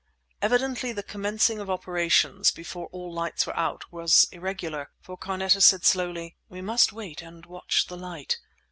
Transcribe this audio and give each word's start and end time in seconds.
Evidently 0.41 0.91
the 0.91 1.03
commencing 1.03 1.59
of 1.59 1.69
operations 1.69 2.49
before 2.49 2.87
all 2.91 3.13
lights 3.13 3.45
were 3.45 3.55
out 3.55 3.91
was 3.93 4.27
irregular, 4.31 4.89
for 4.99 5.15
Carneta 5.15 5.61
said 5.61 5.85
slowly— 5.85 6.35
"We 6.49 6.59
must 6.59 6.91
wait 6.91 7.21
and 7.21 7.45
watch 7.45 7.85
the 7.85 7.97
light. 7.97 8.39